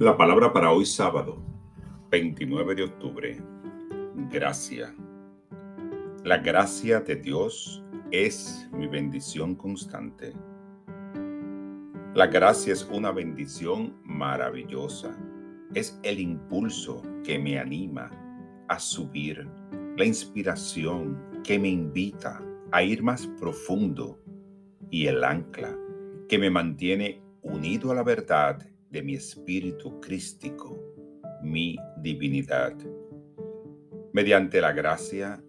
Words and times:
La 0.00 0.16
palabra 0.16 0.52
para 0.52 0.72
hoy 0.72 0.84
sábado, 0.86 1.40
29 2.10 2.74
de 2.74 2.82
octubre. 2.82 3.40
Gracia. 4.28 4.92
La 6.24 6.38
gracia 6.38 6.98
de 6.98 7.14
Dios 7.14 7.80
es 8.10 8.68
mi 8.72 8.88
bendición 8.88 9.54
constante. 9.54 10.32
La 12.12 12.26
gracia 12.26 12.72
es 12.72 12.82
una 12.90 13.12
bendición 13.12 13.94
maravillosa. 14.02 15.16
Es 15.74 15.96
el 16.02 16.18
impulso 16.18 17.00
que 17.22 17.38
me 17.38 17.60
anima 17.60 18.10
a 18.66 18.80
subir, 18.80 19.48
la 19.96 20.04
inspiración 20.04 21.40
que 21.44 21.56
me 21.56 21.68
invita 21.68 22.42
a 22.72 22.82
ir 22.82 23.00
más 23.00 23.28
profundo 23.38 24.18
y 24.90 25.06
el 25.06 25.22
ancla 25.22 25.72
que 26.28 26.36
me 26.36 26.50
mantiene 26.50 27.22
unido 27.42 27.92
a 27.92 27.94
la 27.94 28.02
verdad 28.02 28.73
de 28.94 29.02
mi 29.02 29.14
espíritu 29.14 30.00
crístico, 30.00 30.80
mi 31.42 31.76
divinidad. 31.96 32.74
Mediante 34.12 34.60
la 34.60 34.72
gracia, 34.72 35.42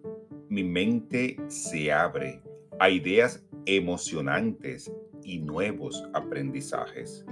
mi 0.48 0.64
mente 0.64 1.36
se 1.46 1.92
abre 1.92 2.42
a 2.80 2.90
ideas 2.90 3.46
emocionantes 3.64 4.92
y 5.22 5.38
nuevos 5.38 6.04
aprendizajes. 6.12 7.24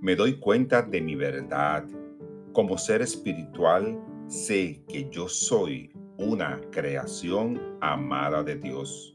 Me 0.00 0.16
doy 0.16 0.38
cuenta 0.38 0.80
de 0.80 1.02
mi 1.02 1.14
verdad. 1.14 1.84
Como 2.54 2.78
ser 2.78 3.02
espiritual, 3.02 4.02
sé 4.26 4.82
que 4.88 5.10
yo 5.10 5.28
soy 5.28 5.92
una 6.16 6.58
creación 6.70 7.60
amada 7.82 8.42
de 8.42 8.56
Dios. 8.56 9.12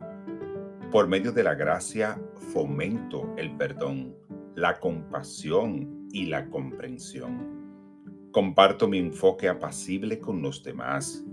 Por 0.92 1.08
medio 1.08 1.32
de 1.32 1.44
la 1.44 1.56
gracia 1.56 2.22
fomento 2.54 3.34
el 3.36 3.58
perdón, 3.58 4.16
la 4.54 4.80
compasión 4.80 5.99
y 6.12 6.26
la 6.26 6.50
comprensión. 6.50 8.30
Comparto 8.32 8.88
mi 8.88 9.00
enfoque 9.00 9.48
apacible 9.48 10.20
con 10.20 10.42
los 10.42 10.64
demás, 10.64 11.26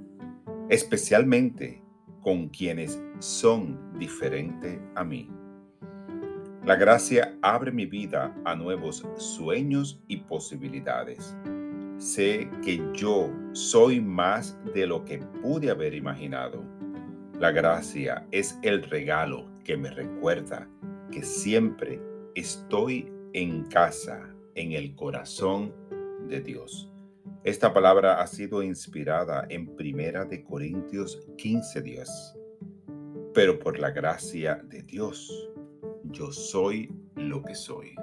especialmente 0.69 1.83
con 2.21 2.49
quienes 2.49 3.03
son 3.19 3.99
diferentes 3.99 4.81
a 4.95 5.05
mí. 5.05 5.31
La 6.65 6.77
gracia 6.77 7.39
abre 7.43 7.71
mi 7.71 7.87
vida 7.87 8.35
a 8.45 8.57
nuevos 8.57 9.07
sueños 9.17 10.03
y 10.09 10.17
posibilidades. 10.17 11.37
Sé 11.99 12.51
que 12.65 12.83
yo 12.93 13.31
soy 13.53 14.01
más 14.01 14.59
de 14.75 14.87
lo 14.87 15.05
que 15.05 15.19
pude 15.19 15.71
haber 15.71 15.95
imaginado 15.95 16.77
la 17.39 17.51
gracia 17.51 18.27
es 18.31 18.59
el 18.63 18.83
regalo 18.85 19.45
que 19.63 19.77
me 19.77 19.91
recuerda 19.91 20.67
que 21.13 21.23
siempre 21.23 22.01
estoy 22.35 23.13
en 23.35 23.65
casa, 23.65 24.35
en 24.57 24.73
el 24.73 24.95
corazón 24.97 25.73
de 26.29 26.41
Dios. 26.41 26.91
Esta 27.45 27.73
palabra 27.73 28.21
ha 28.21 28.27
sido 28.27 28.63
inspirada 28.63 29.47
en 29.49 29.77
Primera 29.77 30.25
de 30.25 30.43
Corintios 30.43 31.23
15:10. 31.37 32.35
Pero 33.33 33.59
por 33.59 33.79
la 33.79 33.91
gracia 33.91 34.57
de 34.65 34.83
Dios, 34.83 35.31
yo 36.05 36.33
soy 36.33 36.91
lo 37.15 37.43
que 37.43 37.55
soy. 37.55 37.95